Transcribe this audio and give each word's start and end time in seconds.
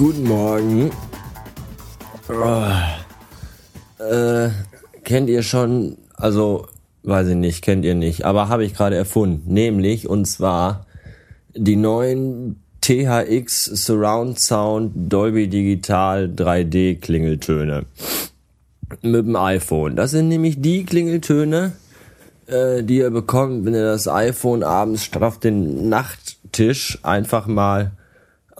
Guten 0.00 0.24
Morgen. 0.24 0.90
Oh. 2.28 2.64
Äh, 4.02 4.50
kennt 5.10 5.28
ihr 5.28 5.42
schon, 5.42 5.98
also 6.14 6.68
weiß 7.02 7.26
ich 7.30 7.34
nicht, 7.34 7.62
kennt 7.62 7.84
ihr 7.84 7.96
nicht, 7.96 8.24
aber 8.24 8.48
habe 8.48 8.64
ich 8.64 8.74
gerade 8.74 8.94
erfunden. 8.94 9.52
Nämlich, 9.52 10.08
und 10.08 10.24
zwar 10.26 10.86
die 11.52 11.74
neuen 11.74 12.60
THX 12.80 13.64
Surround 13.64 14.38
Sound 14.38 14.92
Dolby 14.94 15.48
Digital 15.48 16.30
3D 16.32 17.00
Klingeltöne 17.00 17.86
mit 19.02 19.26
dem 19.26 19.34
iPhone. 19.34 19.96
Das 19.96 20.12
sind 20.12 20.28
nämlich 20.28 20.62
die 20.62 20.84
Klingeltöne, 20.84 21.72
äh, 22.46 22.84
die 22.84 22.98
ihr 22.98 23.10
bekommt, 23.10 23.64
wenn 23.64 23.74
ihr 23.74 23.82
das 23.82 24.06
iPhone 24.06 24.62
abends 24.62 25.02
statt 25.02 25.24
auf 25.24 25.40
den 25.40 25.88
Nachttisch 25.88 27.00
einfach 27.02 27.48
mal 27.48 27.90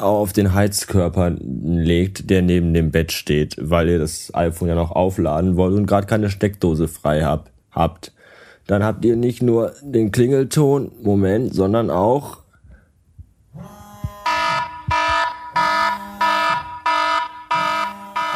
auf 0.00 0.32
den 0.32 0.54
Heizkörper 0.54 1.30
legt, 1.30 2.30
der 2.30 2.42
neben 2.42 2.74
dem 2.74 2.90
Bett 2.90 3.12
steht, 3.12 3.56
weil 3.58 3.88
ihr 3.88 3.98
das 3.98 4.34
iPhone 4.34 4.68
ja 4.68 4.74
noch 4.74 4.90
aufladen 4.90 5.56
wollt 5.56 5.74
und 5.74 5.86
gerade 5.86 6.06
keine 6.06 6.30
Steckdose 6.30 6.88
frei 6.88 7.22
hab, 7.22 7.50
habt. 7.70 8.12
Dann 8.66 8.84
habt 8.84 9.04
ihr 9.04 9.16
nicht 9.16 9.42
nur 9.42 9.72
den 9.82 10.12
Klingelton, 10.12 10.92
Moment, 11.02 11.54
sondern 11.54 11.90
auch 11.90 12.38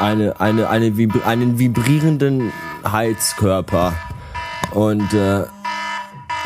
eine, 0.01 0.41
eine, 0.41 0.69
eine 0.69 0.97
Vibri 0.97 1.21
einen 1.25 1.59
vibrierenden 1.59 2.53
Heizkörper. 2.84 3.95
Und 4.73 5.12
äh, 5.15 5.45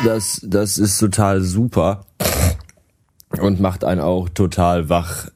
das, 0.05 0.41
das 0.43 0.77
ist 0.77 0.99
total 0.99 1.41
super 1.41 2.05
und 3.37 3.59
macht 3.59 3.83
einen 3.83 4.01
auch 4.01 4.29
total 4.29 4.89
wach, 4.89 5.29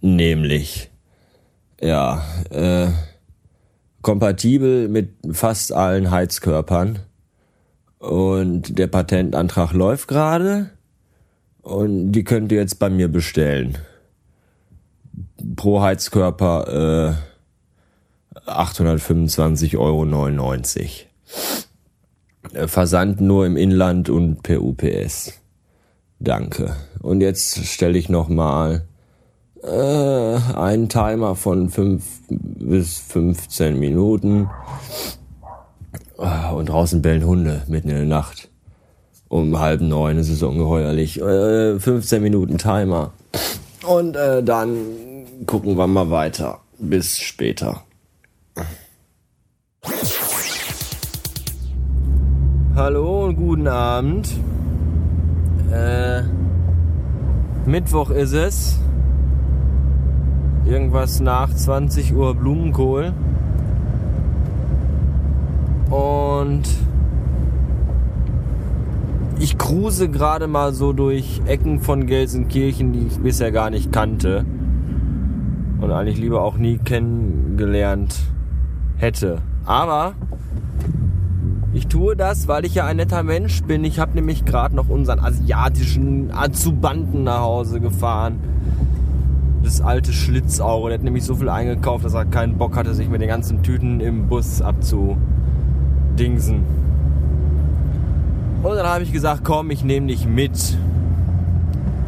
nämlich 0.00 0.90
ja, 1.80 2.24
äh, 2.50 2.88
kompatibel 4.02 4.88
mit 4.88 5.10
fast 5.32 5.72
allen 5.72 6.10
Heizkörpern 6.10 7.00
und 7.98 8.78
der 8.78 8.86
Patentantrag 8.86 9.72
läuft 9.72 10.08
gerade 10.08 10.70
und 11.62 12.12
die 12.12 12.24
könnt 12.24 12.52
ihr 12.52 12.58
jetzt 12.58 12.78
bei 12.78 12.90
mir 12.90 13.08
bestellen. 13.08 13.78
Pro 15.56 15.82
Heizkörper 15.82 17.16
äh, 18.46 18.50
825,99 18.50 19.78
Euro. 19.78 20.04
Äh, 22.52 22.68
Versand 22.68 23.20
nur 23.20 23.46
im 23.46 23.56
Inland 23.56 24.10
und 24.10 24.42
per 24.42 24.62
UPS. 24.62 25.40
Danke. 26.24 26.74
Und 27.02 27.20
jetzt 27.20 27.66
stelle 27.66 27.98
ich 27.98 28.08
noch 28.08 28.30
mal 28.30 28.84
äh, 29.62 30.36
einen 30.56 30.88
Timer 30.88 31.36
von 31.36 31.68
5 31.68 32.02
bis 32.30 32.98
15 32.98 33.78
Minuten. 33.78 34.48
Ah, 36.16 36.50
und 36.52 36.70
draußen 36.70 37.02
bellen 37.02 37.26
Hunde 37.26 37.62
mitten 37.68 37.90
in 37.90 37.96
der 37.96 38.04
Nacht. 38.06 38.48
Um 39.28 39.58
halb 39.58 39.82
neun 39.82 40.16
ist 40.16 40.30
es 40.30 40.42
ungeheuerlich. 40.42 41.20
Äh, 41.20 41.78
15 41.78 42.22
Minuten 42.22 42.56
Timer. 42.56 43.12
Und 43.86 44.16
äh, 44.16 44.42
dann 44.42 44.76
gucken 45.44 45.76
wir 45.76 45.86
mal 45.86 46.10
weiter. 46.10 46.60
Bis 46.78 47.18
später. 47.18 47.82
Hallo 52.74 53.26
und 53.26 53.36
guten 53.36 53.68
Abend. 53.68 54.28
Äh, 55.74 56.22
Mittwoch 57.66 58.10
ist 58.10 58.32
es. 58.32 58.78
Irgendwas 60.66 61.20
nach 61.20 61.52
20 61.52 62.14
Uhr 62.14 62.34
Blumenkohl. 62.34 63.12
Und 65.90 66.62
ich 69.38 69.58
cruise 69.58 70.08
gerade 70.08 70.46
mal 70.46 70.72
so 70.72 70.92
durch 70.92 71.42
Ecken 71.46 71.80
von 71.80 72.06
Gelsenkirchen, 72.06 72.92
die 72.92 73.06
ich 73.08 73.18
bisher 73.18 73.50
gar 73.50 73.70
nicht 73.70 73.92
kannte. 73.92 74.44
Und 75.80 75.90
eigentlich 75.90 76.18
lieber 76.18 76.42
auch 76.42 76.56
nie 76.56 76.78
kennengelernt 76.78 78.14
hätte. 78.96 79.38
Aber 79.66 80.14
ich 81.74 81.88
tue 81.88 82.14
das, 82.14 82.46
weil 82.46 82.64
ich 82.64 82.76
ja 82.76 82.86
ein 82.86 82.96
netter 82.96 83.24
Mensch 83.24 83.64
bin. 83.64 83.84
Ich 83.84 83.98
habe 83.98 84.14
nämlich 84.14 84.44
gerade 84.44 84.76
noch 84.76 84.88
unseren 84.88 85.18
asiatischen 85.18 86.30
Azubanten 86.32 87.24
nach 87.24 87.40
Hause 87.40 87.80
gefahren. 87.80 88.38
Das 89.64 89.80
alte 89.80 90.12
Schlitzauge. 90.12 90.90
Der 90.90 90.98
hat 90.98 91.04
nämlich 91.04 91.24
so 91.24 91.34
viel 91.34 91.48
eingekauft, 91.48 92.04
dass 92.04 92.14
er 92.14 92.26
keinen 92.26 92.58
Bock 92.58 92.76
hatte, 92.76 92.94
sich 92.94 93.08
mit 93.08 93.20
den 93.20 93.28
ganzen 93.28 93.64
Tüten 93.64 94.00
im 94.00 94.28
Bus 94.28 94.62
abzudingsen. 94.62 96.62
Und 98.62 98.76
dann 98.76 98.86
habe 98.86 99.02
ich 99.02 99.12
gesagt, 99.12 99.40
komm, 99.42 99.70
ich 99.70 99.82
nehme 99.82 100.06
dich 100.06 100.26
mit. 100.26 100.78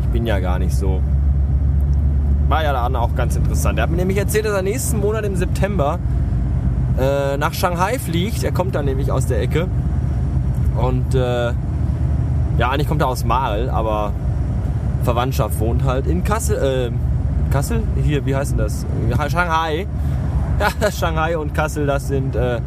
Ich 0.00 0.06
bin 0.12 0.26
ja 0.26 0.38
gar 0.38 0.60
nicht 0.60 0.76
so. 0.76 1.00
War 2.49 2.62
ja 2.62 2.72
dann 2.72 2.94
auch 2.94 3.16
ganz 3.16 3.34
interessant. 3.34 3.78
Er 3.78 3.82
hat 3.82 3.91
mir 3.91 3.97
nämlich 3.97 4.19
erzählt, 4.19 4.44
dass 4.44 4.55
er 4.55 4.62
nächsten 4.62 5.00
Monat 5.00 5.25
im 5.25 5.34
September 5.34 5.99
äh, 6.99 7.37
nach 7.37 7.55
Shanghai 7.55 7.99
fliegt. 7.99 8.45
Er 8.45 8.53
kommt 8.53 8.75
dann 8.75 8.84
nämlich 8.84 9.11
aus 9.11 9.27
der 9.27 9.41
Ecke. 9.41 9.69
Und 10.77 11.15
äh, 11.15 11.53
ja, 12.59 12.71
eigentlich 12.71 12.89
kommt 12.89 13.03
er 13.03 13.09
aus 13.09 13.25
Marl, 13.25 13.71
aber 13.71 14.12
Verwandtschaft 15.05 15.59
wohnt 15.61 15.85
halt 15.85 16.06
in 16.06 16.25
Kassel. 16.25 16.91
Äh, 16.93 17.53
Kassel? 17.53 17.83
Hier, 18.03 18.27
wie 18.27 18.35
heißt 18.35 18.53
denn 18.53 18.59
das? 18.59 18.87
Shanghai. 19.31 19.87
Ja, 20.59 20.91
Shanghai 20.91 21.37
und 21.37 21.53
Kassel, 21.53 21.85
das 21.85 22.09
sind 22.09 22.35
äh, 22.35 22.61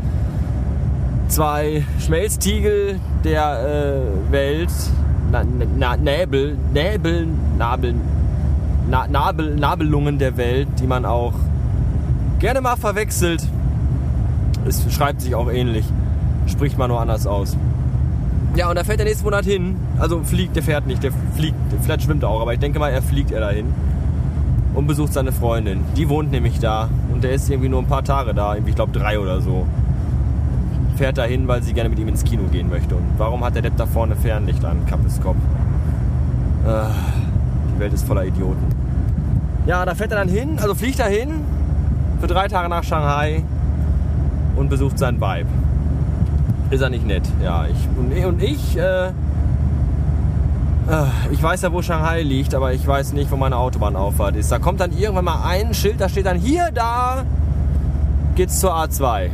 zwei 1.28 1.84
Schmelztiegel 1.98 3.00
der 3.24 4.04
äh, 4.28 4.32
Welt. 4.32 4.70
Na, 5.32 5.44
na, 5.76 5.98
Näbel, 5.98 6.56
Näbel, 6.72 7.28
Nabel, 7.58 7.96
na, 8.90 9.08
Nabel, 9.08 9.56
Nabelungen 9.56 10.20
der 10.20 10.38
Welt, 10.38 10.68
die 10.80 10.86
man 10.86 11.04
auch 11.04 11.34
gerne 12.38 12.62
mal 12.62 12.76
verwechselt. 12.76 13.44
Es 14.68 14.92
schreibt 14.94 15.22
sich 15.22 15.36
auch 15.36 15.50
ähnlich. 15.50 15.86
Spricht 16.48 16.78
man 16.78 16.90
nur 16.90 17.00
anders 17.00 17.28
aus. 17.28 17.58
Ja, 18.56 18.70
und 18.70 18.78
da 18.78 18.84
fährt 18.84 19.00
er 19.00 19.06
nächsten 19.06 19.24
Monat 19.24 19.46
hin. 19.46 19.76
Also 20.00 20.24
fliegt, 20.24 20.56
der 20.56 20.64
fährt 20.64 20.88
nicht, 20.88 21.04
der 21.04 21.12
fliegt, 21.36 21.56
vielleicht 21.82 22.04
schwimmt 22.04 22.24
er 22.24 22.30
auch, 22.30 22.42
aber 22.42 22.54
ich 22.54 22.60
denke 22.60 22.80
mal, 22.80 22.90
er 22.90 23.02
fliegt 23.02 23.32
er 23.32 23.42
dahin. 23.42 23.74
Und 24.74 24.88
besucht 24.88 25.14
seine 25.14 25.32
Freundin. 25.32 25.82
Die 25.96 26.10
wohnt 26.10 26.32
nämlich 26.32 26.60
da. 26.60 26.90
Und 27.14 27.24
der 27.24 27.32
ist 27.32 27.50
irgendwie 27.50 27.70
nur 27.70 27.80
ein 27.80 27.88
paar 27.88 28.04
Tage 28.04 28.34
da, 28.34 28.56
ich 28.56 28.76
glaube 28.76 28.92
drei 28.92 29.20
oder 29.20 29.42
so. 29.42 29.66
Fährt 30.96 31.18
dahin, 31.18 31.48
weil 31.48 31.64
sie 31.64 31.74
gerne 31.74 31.90
mit 31.90 32.00
ihm 32.00 32.08
ins 32.08 32.24
Kino 32.24 32.44
gehen 32.52 32.70
möchte. 32.70 32.96
Und 32.96 33.06
warum 33.18 33.44
hat 33.44 33.56
der 33.56 33.62
Depp 33.62 33.78
da 33.78 33.86
vorne 33.86 34.16
Fernlicht 34.16 34.64
an? 34.66 34.86
Kappes 34.86 35.22
Kopf. 35.22 35.38
Äh, 36.66 36.70
die 37.76 37.80
Welt 37.80 37.94
ist 37.94 38.06
voller 38.06 38.26
Idioten. 38.26 38.64
Ja, 39.66 39.86
da 39.86 39.96
fährt 39.96 40.12
er 40.12 40.18
dann 40.18 40.30
hin, 40.30 40.60
also 40.60 40.76
fliegt 40.76 41.00
er 41.00 41.08
hin. 41.08 41.30
Für 42.20 42.28
drei 42.28 42.48
Tage 42.48 42.70
nach 42.70 42.84
Shanghai 42.84 43.44
und 44.60 44.70
besucht 44.70 45.00
sein 45.00 45.20
Weib. 45.22 45.48
Ist 46.70 46.82
er 46.82 46.90
nicht 46.90 47.08
nett? 47.08 47.24
Ja, 47.44 47.66
ich 47.66 48.26
und, 48.26 48.44
ich, 48.44 48.78
äh, 48.78 49.08
äh, 49.08 49.12
ich 51.32 51.42
weiß 51.42 51.64
ja, 51.64 51.74
wo 51.74 51.82
Shanghai 51.82 52.22
liegt, 52.22 52.54
aber 52.54 52.74
ich 52.74 52.86
weiß 52.86 53.14
nicht, 53.14 53.32
wo 53.32 53.38
meine 53.38 53.58
Autobahnauffahrt 53.58 54.36
ist. 54.36 54.52
Da 54.52 54.60
kommt 54.60 54.80
dann 54.80 54.92
irgendwann 54.96 55.26
mal 55.26 55.44
ein 55.46 55.74
Schild, 55.74 56.00
da 56.00 56.10
steht 56.10 56.28
dann 56.28 56.38
hier, 56.38 56.70
da 56.72 57.24
geht's 58.36 58.60
zur 58.60 58.76
A2. 58.76 59.30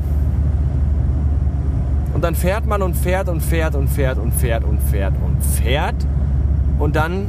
Und 2.14 2.24
dann 2.24 2.36
fährt 2.36 2.66
man 2.66 2.82
und 2.82 2.96
fährt 2.96 3.28
und 3.28 3.42
fährt 3.42 3.76
und 3.76 3.90
fährt 3.90 4.18
und 4.18 4.32
fährt 4.32 4.64
und 4.64 4.82
fährt 4.82 5.14
und 5.26 5.44
fährt. 5.44 5.96
Und 6.80 6.96
dann 6.96 7.28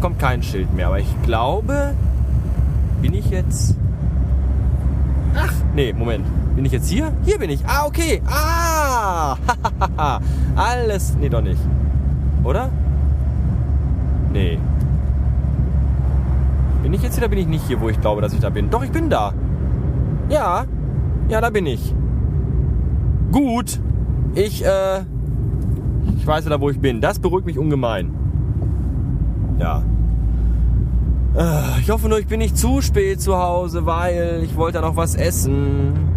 kommt 0.00 0.18
kein 0.18 0.42
Schild 0.42 0.72
mehr. 0.74 0.86
Aber 0.86 0.98
ich 0.98 1.22
glaube, 1.22 1.94
bin 3.02 3.12
ich 3.12 3.28
jetzt. 3.28 3.76
Ach, 5.36 5.52
nee, 5.74 5.92
Moment. 5.92 6.24
Bin 6.54 6.64
ich 6.66 6.72
jetzt 6.72 6.88
hier? 6.88 7.12
Hier 7.24 7.38
bin 7.38 7.50
ich. 7.50 7.64
Ah, 7.66 7.86
okay. 7.86 8.20
Ah! 8.26 9.36
Alles. 10.56 11.16
Nee, 11.18 11.28
doch 11.28 11.40
nicht. 11.40 11.60
Oder? 12.44 12.68
Nee. 14.32 14.58
Bin 16.82 16.92
ich 16.92 17.02
jetzt 17.02 17.14
hier 17.14 17.22
oder 17.22 17.28
bin 17.28 17.38
ich 17.38 17.46
nicht 17.46 17.66
hier, 17.66 17.80
wo 17.80 17.88
ich 17.88 18.00
glaube, 18.00 18.20
dass 18.20 18.32
ich 18.34 18.40
da 18.40 18.50
bin? 18.50 18.68
Doch, 18.68 18.82
ich 18.82 18.90
bin 18.90 19.08
da. 19.08 19.32
Ja. 20.28 20.64
Ja, 21.28 21.40
da 21.40 21.50
bin 21.50 21.66
ich. 21.66 21.94
Gut. 23.30 23.80
Ich, 24.34 24.64
äh, 24.64 25.00
ich 26.16 26.26
weiß 26.26 26.44
wieder, 26.44 26.60
wo 26.60 26.70
ich 26.70 26.80
bin. 26.80 27.00
Das 27.00 27.18
beruhigt 27.18 27.46
mich 27.46 27.58
ungemein. 27.58 28.12
Ja. 29.58 29.82
Äh, 31.34 31.80
ich 31.80 31.90
hoffe 31.90 32.08
nur, 32.08 32.18
ich 32.18 32.26
bin 32.26 32.38
nicht 32.38 32.58
zu 32.58 32.82
spät 32.82 33.20
zu 33.20 33.38
Hause, 33.38 33.86
weil 33.86 34.42
ich 34.44 34.56
wollte 34.56 34.80
noch 34.80 34.96
was 34.96 35.14
essen. 35.14 36.11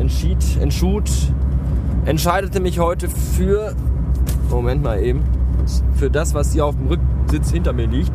Entschied, 0.00 0.38
entschut, 0.58 1.10
entscheidete 2.06 2.58
mich 2.58 2.78
heute 2.78 3.10
für, 3.10 3.74
Moment 4.48 4.82
mal 4.82 5.02
eben, 5.02 5.22
für 5.96 6.08
das, 6.08 6.32
was 6.32 6.54
hier 6.54 6.64
auf 6.64 6.74
dem 6.74 6.86
Rücksitz 6.86 7.50
hinter 7.50 7.74
mir 7.74 7.86
liegt. 7.86 8.10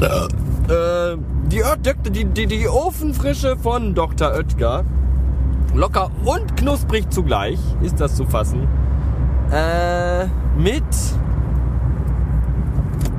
Äh, 0.00 1.18
die, 1.52 1.62
die, 2.10 2.24
die, 2.24 2.46
die 2.46 2.66
Ofenfrische 2.66 3.58
von 3.58 3.94
Dr. 3.94 4.32
Oetker. 4.34 4.84
Locker 5.74 6.10
und 6.24 6.56
knusprig 6.56 7.10
zugleich 7.10 7.58
ist 7.82 8.00
das 8.00 8.16
zu 8.16 8.24
fassen. 8.24 8.66
Äh, 9.52 10.24
mit 10.56 10.82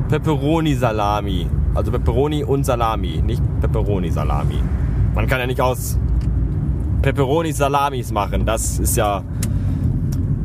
Pepperoni 0.10 0.74
Salami. 0.74 1.48
Also 1.76 1.92
Pepperoni 1.92 2.44
und 2.44 2.66
Salami, 2.66 3.22
nicht 3.24 3.44
Pepperoni 3.62 4.10
Salami. 4.10 4.64
Man 5.14 5.28
kann 5.28 5.40
ja 5.40 5.46
nicht 5.46 5.62
aus 5.62 6.00
Pepperoni 7.02 7.52
Salamis 7.52 8.12
machen. 8.12 8.46
Das 8.46 8.80
ist 8.80 8.96
ja 8.96 9.24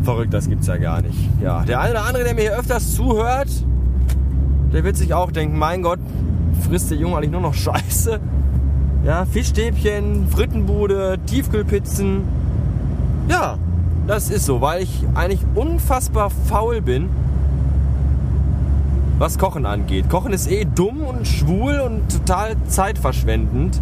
verrückt, 0.03 0.33
das 0.33 0.49
gibt's 0.49 0.67
ja 0.67 0.77
gar 0.77 1.03
nicht. 1.03 1.19
Ja, 1.43 1.63
der 1.65 1.81
eine 1.81 1.93
oder 1.93 2.05
andere, 2.07 2.25
der 2.25 2.35
mir 2.35 2.43
hier 2.43 2.59
öfters 2.59 2.95
zuhört, 2.95 3.49
der 4.73 4.85
wird 4.85 4.97
sich 4.97 5.13
auch 5.13 5.31
denken, 5.31 5.59
mein 5.59 5.83
Gott, 5.83 5.99
frisst 6.67 6.91
der 6.91 6.99
Junge 6.99 7.17
eigentlich 7.17 7.31
nur 7.31 7.41
noch 7.41 7.55
Scheiße. 7.55 8.21
Ja, 9.05 9.25
Fischstäbchen, 9.25 10.27
Frittenbude, 10.29 11.19
Tiefkühlpizzen. 11.27 12.23
Ja, 13.29 13.59
das 14.07 14.31
ist 14.31 14.47
so, 14.47 14.61
weil 14.61 14.83
ich 14.83 15.05
eigentlich 15.15 15.41
unfassbar 15.55 16.31
faul 16.31 16.81
bin, 16.81 17.09
was 19.19 19.39
Kochen 19.39 19.67
angeht. 19.67 20.09
Kochen 20.09 20.33
ist 20.33 20.51
eh 20.51 20.65
dumm 20.65 21.01
und 21.03 21.27
schwul 21.27 21.81
und 21.81 22.11
total 22.11 22.57
zeitverschwendend. 22.69 23.81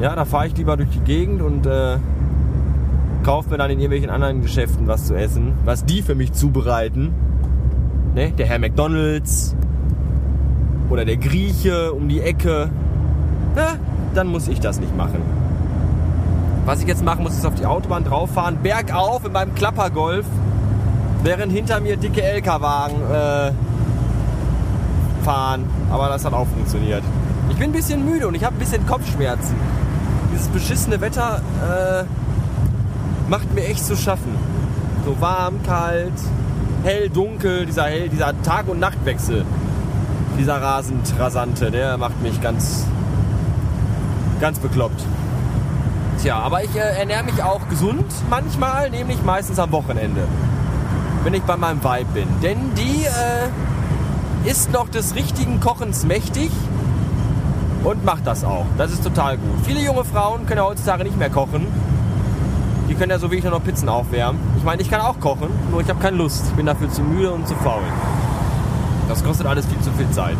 Ja, 0.00 0.14
da 0.14 0.24
fahre 0.24 0.46
ich 0.46 0.56
lieber 0.56 0.76
durch 0.76 0.90
die 0.90 1.00
Gegend 1.00 1.42
und 1.42 1.66
äh, 1.66 1.98
kaufe 3.24 3.50
mir 3.50 3.58
dann 3.58 3.70
in 3.70 3.80
irgendwelchen 3.80 4.10
anderen 4.10 4.42
Geschäften 4.42 4.86
was 4.86 5.06
zu 5.06 5.14
essen, 5.14 5.54
was 5.64 5.84
die 5.84 6.02
für 6.02 6.14
mich 6.14 6.32
zubereiten. 6.32 7.12
Ne? 8.14 8.30
Der 8.30 8.46
Herr 8.46 8.60
McDonalds 8.60 9.56
oder 10.88 11.04
der 11.04 11.16
Grieche 11.16 11.92
um 11.92 12.08
die 12.08 12.20
Ecke. 12.20 12.70
Na, 13.56 13.74
dann 14.14 14.28
muss 14.28 14.46
ich 14.46 14.60
das 14.60 14.78
nicht 14.78 14.96
machen. 14.96 15.20
Was 16.64 16.80
ich 16.80 16.86
jetzt 16.86 17.04
machen 17.04 17.24
muss, 17.24 17.34
ist 17.34 17.46
auf 17.46 17.56
die 17.56 17.66
Autobahn 17.66 18.04
drauf 18.04 18.30
fahren, 18.30 18.58
bergauf 18.62 19.24
in 19.24 19.32
meinem 19.32 19.54
Klappergolf, 19.54 20.26
während 21.24 21.52
hinter 21.52 21.80
mir 21.80 21.96
dicke 21.96 22.22
LKW-Wagen 22.22 22.96
äh, 23.10 23.52
fahren. 25.24 25.64
Aber 25.90 26.08
das 26.08 26.24
hat 26.24 26.34
auch 26.34 26.46
funktioniert. 26.46 27.02
Ich 27.50 27.56
bin 27.56 27.70
ein 27.70 27.72
bisschen 27.72 28.04
müde 28.04 28.28
und 28.28 28.34
ich 28.34 28.44
habe 28.44 28.54
ein 28.54 28.58
bisschen 28.58 28.86
Kopfschmerzen. 28.86 29.56
Dieses 30.32 30.48
beschissene 30.48 31.00
Wetter 31.00 31.40
äh, 31.62 32.04
macht 33.30 33.54
mir 33.54 33.64
echt 33.64 33.84
zu 33.84 33.96
schaffen. 33.96 34.34
So 35.04 35.20
warm, 35.20 35.62
kalt, 35.62 36.12
hell, 36.84 37.08
dunkel, 37.08 37.66
dieser, 37.66 37.84
hell, 37.84 38.08
dieser 38.08 38.40
Tag- 38.42 38.68
und 38.68 38.78
Nachtwechsel. 38.78 39.44
Dieser 40.38 40.60
rasend 40.60 41.14
rasante, 41.18 41.70
der 41.70 41.98
macht 41.98 42.22
mich 42.22 42.40
ganz, 42.40 42.84
ganz 44.40 44.58
bekloppt. 44.58 45.02
Tja, 46.22 46.38
aber 46.38 46.64
ich 46.64 46.74
äh, 46.74 46.98
ernähre 46.98 47.24
mich 47.24 47.42
auch 47.42 47.68
gesund 47.68 48.04
manchmal, 48.28 48.90
nämlich 48.90 49.22
meistens 49.22 49.58
am 49.58 49.72
Wochenende. 49.72 50.22
Wenn 51.24 51.34
ich 51.34 51.42
bei 51.42 51.56
meinem 51.56 51.82
Vibe 51.82 52.12
bin. 52.14 52.28
Denn 52.42 52.74
die 52.74 53.04
äh, 53.04 54.50
ist 54.50 54.72
noch 54.72 54.88
des 54.88 55.14
richtigen 55.14 55.60
Kochens 55.60 56.04
mächtig 56.04 56.50
und 57.84 58.04
macht 58.04 58.26
das 58.26 58.44
auch. 58.44 58.66
Das 58.76 58.92
ist 58.92 59.04
total 59.04 59.36
gut. 59.36 59.64
Viele 59.64 59.80
junge 59.80 60.04
Frauen 60.04 60.46
können 60.46 60.58
ja 60.58 60.64
heutzutage 60.64 61.04
nicht 61.04 61.18
mehr 61.18 61.30
kochen. 61.30 61.66
Die 62.88 62.94
können 62.94 63.10
ja 63.10 63.18
so 63.18 63.30
wie 63.30 63.36
ich 63.36 63.44
nur 63.44 63.52
noch 63.52 63.62
Pizzen 63.62 63.88
aufwärmen. 63.88 64.40
Ich 64.56 64.64
meine, 64.64 64.82
ich 64.82 64.90
kann 64.90 65.00
auch 65.00 65.20
kochen, 65.20 65.48
nur 65.70 65.80
ich 65.80 65.88
habe 65.88 66.00
keine 66.00 66.16
Lust. 66.16 66.44
Ich 66.48 66.54
bin 66.54 66.66
dafür 66.66 66.90
zu 66.90 67.02
müde 67.02 67.30
und 67.32 67.46
zu 67.46 67.54
faul. 67.56 67.82
Das 69.08 69.22
kostet 69.22 69.46
alles 69.46 69.66
viel 69.66 69.80
zu 69.80 69.90
viel 69.92 70.10
Zeit. 70.10 70.36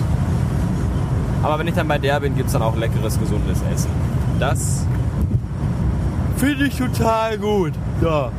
Aber 1.43 1.59
wenn 1.59 1.69
ich 1.69 1.75
dann 1.75 1.89
bei 1.89 1.99
der 1.99 2.21
bin, 2.21 2.35
gibt 2.35 2.49
es 2.49 2.53
dann 2.53 2.63
auch 2.63 2.77
leckeres, 2.77 3.19
gesundes 3.19 3.59
Essen. 3.73 3.91
Das 4.41 4.87
finde 6.37 6.67
ich 6.67 6.77
total 6.77 7.39
gut. 7.39 7.73
Ja. 8.01 8.31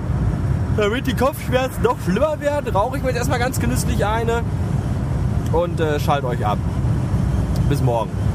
Damit 0.77 1.07
die 1.07 1.13
Kopfschmerzen 1.13 1.81
noch 1.83 1.97
schlimmer 2.03 2.39
werden, 2.39 2.73
rauche 2.75 2.97
ich 2.97 3.03
mir 3.03 3.09
jetzt 3.09 3.17
erstmal 3.17 3.39
ganz 3.39 3.59
genüsslich 3.59 4.05
eine 4.05 4.43
und 5.51 5.79
äh, 5.79 5.99
schalt 5.99 6.23
euch 6.23 6.45
ab. 6.45 6.57
Bis 7.69 7.81
morgen. 7.81 8.28